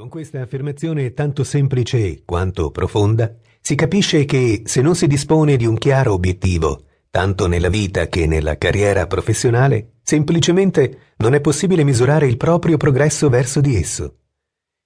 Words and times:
Con 0.00 0.08
questa 0.08 0.40
affermazione 0.40 1.12
tanto 1.12 1.44
semplice 1.44 2.22
quanto 2.24 2.70
profonda, 2.70 3.34
si 3.60 3.74
capisce 3.74 4.24
che 4.24 4.62
se 4.64 4.80
non 4.80 4.94
si 4.94 5.06
dispone 5.06 5.56
di 5.56 5.66
un 5.66 5.76
chiaro 5.76 6.14
obiettivo, 6.14 6.84
tanto 7.10 7.46
nella 7.46 7.68
vita 7.68 8.08
che 8.08 8.24
nella 8.24 8.56
carriera 8.56 9.06
professionale, 9.06 9.96
semplicemente 10.02 11.12
non 11.18 11.34
è 11.34 11.42
possibile 11.42 11.84
misurare 11.84 12.26
il 12.26 12.38
proprio 12.38 12.78
progresso 12.78 13.28
verso 13.28 13.60
di 13.60 13.76
esso. 13.76 14.14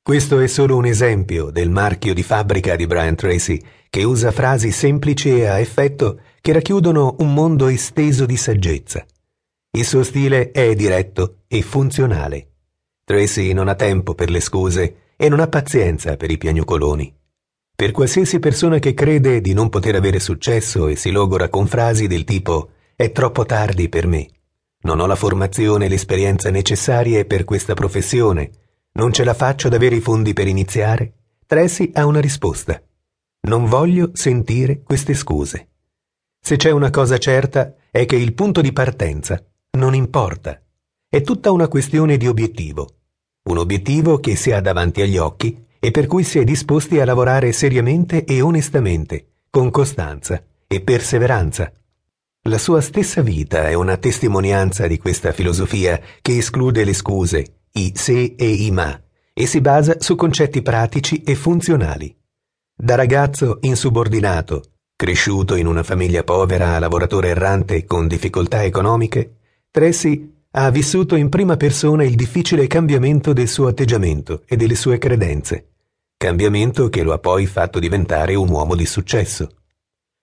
Questo 0.03 0.41
è 0.41 0.49
solo 0.49 0.77
un 0.77 0.85
esempio 0.85 1.53
del 1.53 1.71
marchio 1.71 2.12
di 2.12 2.25
fabbrica 2.25 2.75
di 2.75 2.89
Brian 2.89 3.15
Tracy, 3.15 3.62
che 3.89 4.03
usa 4.03 4.33
frasi 4.33 4.73
semplici 4.73 5.31
e 5.31 5.46
a 5.46 5.61
effetto 5.61 6.23
che 6.41 6.53
racchiudono 6.53 7.15
un 7.21 7.33
mondo 7.33 7.69
esteso 7.69 8.27
di 8.27 8.37
saggezza. 8.37 9.07
Il 9.71 9.85
suo 9.85 10.03
stile 10.03 10.51
è 10.51 10.75
diretto 10.75 11.43
e 11.46 11.62
funzionale. 11.62 12.49
Tracy 13.05 13.53
non 13.53 13.69
ha 13.69 13.77
tempo 13.77 14.17
per 14.17 14.29
le 14.29 14.41
scuse 14.41 14.96
e 15.17 15.29
non 15.29 15.41
ha 15.41 15.49
pazienza 15.49 16.17
per 16.17 16.30
i 16.30 16.39
piagnucoloni. 16.39 17.15
Per 17.77 17.91
qualsiasi 17.91 18.38
persona 18.38 18.79
che 18.79 18.95
crede 18.95 19.41
di 19.41 19.52
non 19.52 19.69
poter 19.69 19.97
avere 19.97 20.21
successo 20.21 20.88
e 20.88 20.97
si 20.97 21.11
logora 21.11 21.48
con 21.48 21.66
frasi 21.66 22.07
del 22.07 22.25
tipo 22.25 22.71
è 22.95 23.11
troppo 23.11 23.45
tardi 23.45 23.88
per 23.88 24.07
me, 24.07 24.29
non 24.85 25.01
ho 25.01 25.07
la 25.07 25.16
formazione 25.16 25.87
e 25.87 25.88
l'esperienza 25.88 26.51
necessarie 26.51 27.24
per 27.24 27.45
questa 27.45 27.73
professione, 27.73 28.51
non 28.93 29.12
ce 29.15 29.24
la 29.24 29.33
faccio 29.33 29.69
ad 29.69 29.74
avere 29.74 29.97
i 29.97 30.01
fondi 30.01 30.35
per 30.35 30.47
iniziare, 30.47 31.15
Tracy 31.46 31.91
ha 31.95 32.05
una 32.05 32.21
risposta. 32.21 32.80
Non 33.49 33.65
voglio 33.65 34.10
sentire 34.12 34.83
queste 34.83 35.15
scuse. 35.15 35.69
Se 36.38 36.57
c'è 36.57 36.71
una 36.71 36.91
cosa 36.91 37.16
certa 37.16 37.74
è 37.91 38.05
che 38.05 38.16
il 38.16 38.35
punto 38.35 38.60
di 38.60 38.73
partenza 38.73 39.43
non 39.79 39.95
importa. 39.95 40.60
È 41.09 41.23
tutta 41.23 41.51
una 41.51 41.69
questione 41.69 42.19
di 42.19 42.29
obiettivo 42.29 43.04
un 43.45 43.59
obiettivo 43.59 44.21
che 44.21 44.37
si 44.37 44.53
ha 44.53 44.61
davanti 44.61 45.03
agli 45.03 45.19
occhi 45.19 45.66
e 45.79 45.91
per 45.91 46.07
cui 46.07 46.25
si 46.25 46.39
è 46.39 46.45
disposti 46.45 46.98
a 46.98 47.05
lavorare 47.05 47.52
seriamente 47.52 48.25
e 48.25 48.41
onestamente, 48.41 49.27
con 49.51 49.71
costanza 49.71 50.43
e 50.66 50.80
perseveranza. 50.80 51.71
La 52.46 52.59
sua 52.59 52.80
stessa 52.80 53.21
vita 53.21 53.68
è 53.68 53.74
una 53.74 53.99
testimonianza 53.99 54.87
di 54.87 54.99
questa 54.99 55.33
filosofia 55.33 56.01
che 56.23 56.38
esclude 56.38 56.85
le 56.85 56.95
scuse, 56.95 57.60
i 57.73 57.93
se 57.95 58.35
e 58.37 58.46
i 58.46 58.71
ma, 58.71 58.99
e 59.33 59.46
si 59.46 59.61
basa 59.61 59.96
su 59.99 60.15
concetti 60.15 60.63
pratici 60.63 61.23
e 61.23 61.35
funzionali. 61.35 62.16
Da 62.74 62.95
ragazzo 62.95 63.59
insubordinato, 63.61 64.62
cresciuto 64.97 65.55
in 65.55 65.66
una 65.66 65.83
famiglia 65.83 66.25
povera 66.25 66.75
a 66.75 66.78
lavoratore 66.78 67.28
errante 67.28 67.84
con 67.84 68.09
difficoltà 68.09 68.65
economiche, 68.65 69.37
Tracy 69.71 70.34
ha 70.56 70.71
vissuto 70.71 71.16
in 71.16 71.31
prima 71.31 71.56
persona 71.56 72.05
il 72.05 72.15
difficile 72.15 72.69
cambiamento 72.69 73.33
del 73.33 73.49
suo 73.49 73.66
atteggiamento 73.66 74.43
e 74.47 74.55
delle 74.55 74.77
sue 74.77 74.99
credenze, 74.99 75.71
cambiamento 76.16 76.88
che 76.88 77.03
lo 77.03 77.12
ha 77.12 77.19
poi 77.19 77.47
fatto 77.47 77.81
diventare 77.81 78.37
un 78.37 78.49
uomo 78.49 78.77
di 78.77 78.87
successo. 78.87 79.50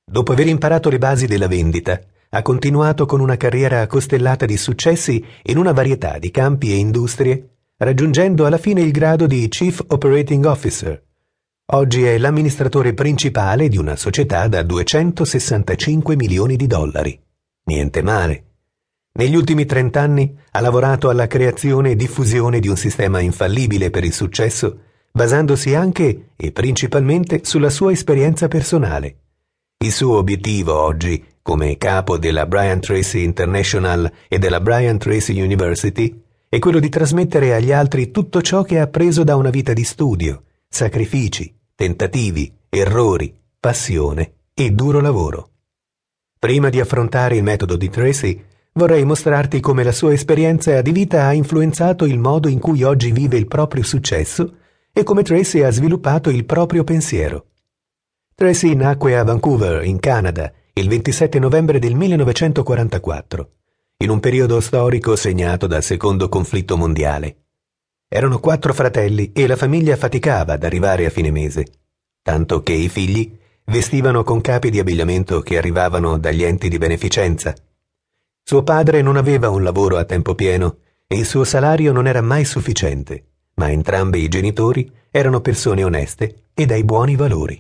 Dopo 0.10 0.32
aver 0.32 0.48
imparato 0.48 0.90
le 0.90 1.00
basi 1.00 1.26
della 1.28 1.50
vendita, 1.50 2.00
ha 2.30 2.42
continuato 2.44 3.06
con 3.06 3.20
una 3.20 3.36
carriera 3.36 3.86
costellata 3.88 4.46
di 4.46 4.56
successi 4.56 5.22
in 5.44 5.58
una 5.58 5.74
varietà 5.74 6.18
di 6.18 6.32
campi 6.32 6.72
e 6.72 6.78
industrie, 6.78 7.50
raggiungendo 7.76 8.46
alla 8.46 8.58
fine 8.58 8.80
il 8.80 8.92
grado 8.92 9.28
di 9.28 9.46
Chief 9.50 9.84
Operating 9.86 10.46
Officer. 10.46 11.04
Oggi 11.74 12.06
è 12.06 12.18
l'amministratore 12.18 12.94
principale 12.94 13.68
di 13.68 13.78
una 13.78 13.98
società 13.98 14.48
da 14.48 14.64
265 14.64 16.16
milioni 16.16 16.56
di 16.56 16.68
dollari. 16.68 17.22
Niente 17.66 18.02
male. 18.02 18.51
Negli 19.14 19.36
ultimi 19.36 19.66
trent'anni 19.66 20.38
ha 20.52 20.62
lavorato 20.62 21.10
alla 21.10 21.28
creazione 21.28 21.92
e 21.92 21.96
diffusione 21.96 22.60
di 22.60 22.70
un 22.70 22.78
sistema 22.78 23.20
infallibile 23.20 23.90
per 23.90 24.06
il 24.06 24.14
successo, 24.14 24.80
basandosi 25.12 25.76
anche 25.76 26.30
e 26.36 26.52
principalmente 26.52 27.42
sulla 27.44 27.70
sua 27.70 27.92
esperienza 27.92 28.48
personale. 28.48 29.18
Il 29.84 29.92
suo 29.92 30.18
obiettivo 30.18 30.80
oggi, 30.80 31.24
come 31.42 31.78
capo 31.78 32.18
della 32.18 32.46
Brian 32.46 32.80
Tracy 32.80 33.24
International 33.24 34.10
e 34.28 34.40
della 34.40 34.62
Brian 34.62 34.98
Tracy 34.98 35.42
University, 35.42 36.22
è 36.48 36.60
quello 36.60 36.80
di 36.80 36.90
trasmettere 36.90 37.54
agli 37.54 37.72
altri 37.72 38.12
tutto 38.12 38.42
ciò 38.42 38.64
che 38.64 38.80
ha 38.80 38.84
appreso 38.84 39.24
da 39.24 39.36
una 39.36 39.50
vita 39.50 39.74
di 39.74 39.84
studio, 39.84 40.44
sacrifici, 40.70 41.54
tentativi, 41.76 42.54
errori, 42.70 43.36
passione 43.60 44.34
e 44.54 44.72
duro 44.72 45.02
lavoro. 45.02 45.50
Prima 46.40 46.70
di 46.70 46.80
affrontare 46.80 47.36
il 47.36 47.44
metodo 47.44 47.76
di 47.76 47.90
Tracy, 47.90 48.44
vorrei 48.74 49.04
mostrarti 49.04 49.60
come 49.60 49.84
la 49.84 49.92
sua 49.92 50.14
esperienza 50.14 50.82
di 50.82 50.92
vita 50.92 51.26
ha 51.26 51.34
influenzato 51.34 52.06
il 52.06 52.20
modo 52.20 52.48
in 52.48 52.60
cui 52.60 52.84
oggi 52.84 53.12
vive 53.12 53.38
il 53.38 53.48
proprio 53.48 53.84
successo 53.84 54.56
e 54.94 55.04
come 55.04 55.24
Tracy 55.24 55.62
ha 55.62 55.72
sviluppato 55.72 56.30
il 56.30 56.46
proprio 56.46 56.84
pensiero. 56.84 57.48
Tracy 58.34 58.74
nacque 58.74 59.18
a 59.18 59.24
Vancouver, 59.24 59.84
in 59.84 60.00
Canada, 60.00 60.52
il 60.74 60.88
27 60.88 61.38
novembre 61.38 61.80
del 61.80 61.96
1944, 61.96 63.50
in 63.98 64.10
un 64.10 64.20
periodo 64.20 64.60
storico 64.62 65.16
segnato 65.16 65.68
dal 65.68 65.84
secondo 65.84 66.30
conflitto 66.30 66.78
mondiale. 66.78 67.38
Erano 68.08 68.40
quattro 68.40 68.74
fratelli 68.74 69.32
e 69.34 69.48
la 69.48 69.56
famiglia 69.56 69.96
faticava 69.96 70.54
ad 70.54 70.64
arrivare 70.64 71.06
a 71.06 71.10
fine 71.10 71.32
mese, 71.32 71.66
tanto 72.22 72.64
che 72.64 72.74
i 72.74 72.90
figli 72.90 73.38
vestivano 73.66 74.24
con 74.24 74.42
capi 74.42 74.70
di 74.70 74.80
abbigliamento 74.80 75.42
che 75.42 75.58
arrivavano 75.58 76.18
dagli 76.18 76.44
enti 76.44 76.68
di 76.68 76.78
beneficenza 76.78 77.54
suo 78.52 78.64
padre 78.64 79.02
non 79.02 79.16
aveva 79.16 79.48
un 79.48 79.64
lavoro 79.64 79.96
a 79.96 80.04
tempo 80.04 80.36
pieno 80.36 80.80
e 81.08 81.18
il 81.18 81.26
suo 81.26 81.46
salario 81.46 81.94
non 81.94 82.06
era 82.06 82.20
mai 82.20 82.44
sufficiente, 82.44 83.28
ma 83.54 83.72
entrambi 83.72 84.22
i 84.22 84.28
genitori 84.28 84.92
erano 85.10 85.40
persone 85.40 85.86
oneste 85.86 86.48
e 86.54 86.66
dai 86.66 86.84
buoni 86.84 87.16
valori. 87.16 87.58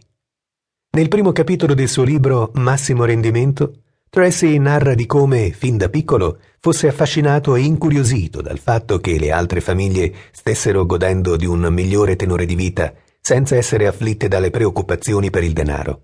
Nel 0.89 1.07
primo 1.07 1.31
capitolo 1.31 1.75
del 1.75 1.87
suo 1.87 2.03
libro 2.03 2.51
Massimo 2.55 3.05
rendimento, 3.05 3.83
Tracy 4.09 4.57
narra 4.57 4.93
di 4.93 5.05
come, 5.05 5.51
fin 5.51 5.77
da 5.77 5.87
piccolo, 5.87 6.39
fosse 6.59 6.89
affascinato 6.89 7.55
e 7.55 7.61
incuriosito 7.61 8.41
dal 8.41 8.59
fatto 8.59 8.99
che 8.99 9.17
le 9.17 9.31
altre 9.31 9.61
famiglie 9.61 10.13
stessero 10.33 10.85
godendo 10.85 11.37
di 11.37 11.45
un 11.45 11.69
migliore 11.71 12.17
tenore 12.17 12.45
di 12.45 12.55
vita 12.55 12.93
senza 13.21 13.55
essere 13.55 13.87
afflitte 13.87 14.27
dalle 14.27 14.49
preoccupazioni 14.49 15.29
per 15.29 15.45
il 15.45 15.53
denaro. 15.53 16.01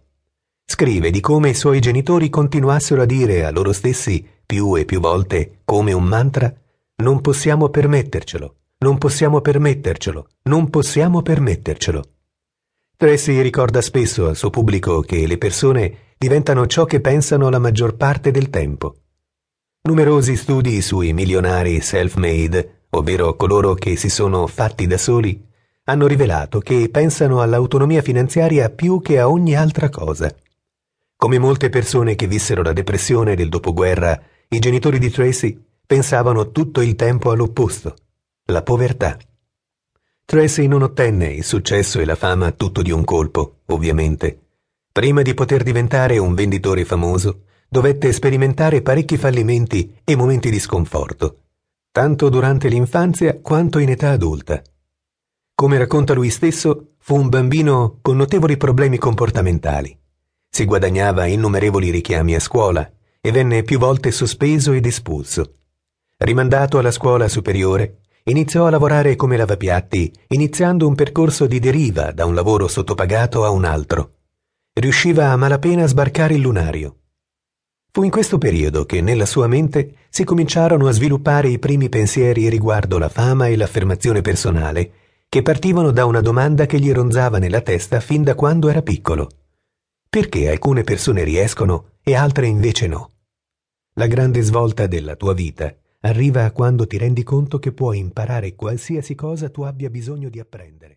Scrive 0.66 1.12
di 1.12 1.20
come 1.20 1.50
i 1.50 1.56
suoi 1.56 1.82
genitori 1.82 2.30
continuassero 2.30 3.02
a 3.02 3.06
dire 3.06 3.44
a 3.44 3.52
loro 3.52 3.74
stessi 3.74 4.36
più 4.48 4.76
e 4.76 4.86
più 4.86 5.02
volte, 5.02 5.60
come 5.66 5.92
un 5.92 6.06
mantra, 6.06 6.52
non 7.04 7.20
possiamo 7.20 7.68
permettercelo, 7.68 8.56
non 8.78 8.98
possiamo 8.98 9.42
permettercelo, 9.42 10.28
non 10.44 10.70
possiamo 10.70 11.22
permettercelo. 11.22 12.04
Tracy 12.96 13.42
ricorda 13.42 13.82
spesso 13.82 14.26
al 14.26 14.38
suo 14.38 14.50
pubblico 14.50 15.02
che 15.02 15.28
le 15.28 15.38
persone 15.38 16.14
diventano 16.18 16.66
ciò 16.66 16.86
che 16.86 17.02
pensano 17.02 17.50
la 17.50 17.60
maggior 17.60 17.98
parte 17.98 18.32
del 18.32 18.50
tempo. 18.50 18.96
Numerosi 19.82 20.38
studi 20.38 20.82
sui 20.82 21.12
milionari 21.12 21.82
self-made, 21.82 22.86
ovvero 22.92 23.36
coloro 23.36 23.74
che 23.74 23.98
si 23.98 24.10
sono 24.10 24.48
fatti 24.48 24.88
da 24.88 24.98
soli, 24.98 25.46
hanno 25.84 26.08
rivelato 26.08 26.60
che 26.60 26.88
pensano 26.90 27.42
all'autonomia 27.42 28.02
finanziaria 28.02 28.70
più 28.70 29.02
che 29.02 29.20
a 29.20 29.30
ogni 29.30 29.58
altra 29.58 29.90
cosa. 29.90 30.34
Come 31.18 31.38
molte 31.38 31.68
persone 31.70 32.16
che 32.16 32.28
vissero 32.28 32.62
la 32.62 32.74
depressione 32.74 33.36
del 33.36 33.50
dopoguerra, 33.50 34.22
i 34.50 34.60
genitori 34.60 34.98
di 34.98 35.10
Tracy 35.10 35.62
pensavano 35.86 36.52
tutto 36.52 36.82
il 36.82 36.96
tempo 36.96 37.32
all'opposto, 37.32 37.96
la 38.46 38.64
povertà. 38.64 39.18
Tracy 40.24 40.68
non 40.68 40.84
ottenne 40.84 41.34
il 41.34 41.44
successo 41.44 42.00
e 42.00 42.06
la 42.06 42.16
fama 42.16 42.52
tutto 42.52 42.82
di 42.82 42.92
un 42.92 43.04
colpo, 43.04 43.60
ovviamente. 43.68 44.40
Prima 44.92 45.22
di 45.22 45.34
poter 45.34 45.64
diventare 45.64 46.18
un 46.18 46.34
venditore 46.34 46.86
famoso, 46.86 47.44
dovette 47.68 48.14
sperimentare 48.14 48.82
parecchi 48.82 49.18
fallimenti 49.18 50.00
e 50.06 50.16
momenti 50.16 50.50
di 50.50 50.60
sconforto, 50.60 51.40
tanto 51.92 52.30
durante 52.30 52.70
l'infanzia 52.70 53.40
quanto 53.42 53.80
in 53.80 53.90
età 53.90 54.12
adulta. 54.12 54.62
Come 55.56 55.78
racconta 55.78 56.14
lui 56.14 56.30
stesso, 56.30 56.94
fu 57.00 57.16
un 57.16 57.28
bambino 57.28 58.00
con 58.02 58.16
notevoli 58.16 58.56
problemi 58.56 58.98
comportamentali. 58.98 59.98
Si 60.50 60.64
guadagnava 60.64 61.26
innumerevoli 61.26 61.90
richiami 61.90 62.34
a 62.36 62.40
scuola 62.40 62.90
e 63.22 63.32
venne 63.32 63.64
più 63.64 63.80
volte 63.80 64.12
sospeso 64.12 64.72
ed 64.74 64.86
espulso. 64.86 65.56
Rimandato 66.18 66.78
alla 66.78 66.92
scuola 66.92 67.28
superiore, 67.28 68.00
iniziò 68.24 68.66
a 68.66 68.70
lavorare 68.70 69.16
come 69.16 69.38
lavapiatti, 69.38 70.12
iniziando 70.30 70.88
un 70.88 70.96
percorso 70.96 71.46
di 71.46 71.60
deriva 71.60 72.12
da 72.12 72.26
un 72.26 72.34
lavoro 72.34 72.68
sottopagato 72.68 73.46
a 73.46 73.50
un 73.50 73.66
altro. 73.66 74.14
Riusciva 74.74 75.32
a 75.32 75.36
malapena 75.38 75.84
a 75.84 75.88
sbarcare 75.88 76.36
il 76.36 76.42
lunario. 76.42 76.98
Fu 77.92 78.04
in 78.04 78.12
questo 78.12 78.38
periodo 78.38 78.86
che 78.86 79.02
nella 79.02 79.26
sua 79.26 79.48
mente 79.48 79.96
si 80.10 80.24
cominciarono 80.24 80.88
a 80.88 80.92
sviluppare 80.92 81.50
i 81.50 81.58
primi 81.58 81.90
pensieri 81.90 82.48
riguardo 82.48 82.98
la 82.98 83.10
fama 83.10 83.48
e 83.48 83.56
l'affermazione 83.56 84.22
personale, 84.22 84.92
che 85.30 85.42
partivano 85.42 85.92
da 85.92 86.06
una 86.06 86.22
domanda 86.22 86.66
che 86.66 86.80
gli 86.80 86.92
ronzava 86.92 87.38
nella 87.38 87.62
testa 87.62 88.00
fin 88.00 88.24
da 88.24 88.36
quando 88.36 88.70
era 88.70 88.82
piccolo. 88.82 89.30
Perché 90.10 90.50
alcune 90.50 90.84
persone 90.84 91.24
riescono 91.24 91.97
e 92.08 92.16
altre 92.16 92.48
invece 92.48 92.88
no? 92.88 93.16
La 93.96 94.08
grande 94.08 94.42
svolta 94.42 94.88
della 94.88 95.18
tua 95.18 95.34
vita 95.34 95.76
arriva 96.00 96.50
quando 96.52 96.88
ti 96.88 96.98
rendi 96.98 97.22
conto 97.22 97.60
che 97.60 97.74
puoi 97.74 97.98
imparare 97.98 98.56
qualsiasi 98.56 99.14
cosa 99.14 99.50
tu 99.50 99.64
abbia 99.64 99.90
bisogno 99.90 100.30
di 100.30 100.40
apprendere. 100.40 100.97